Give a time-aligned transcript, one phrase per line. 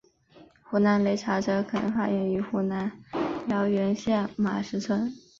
[0.63, 2.91] 湖南擂茶则可能发源于湖南
[3.47, 5.13] 桃源县马石村。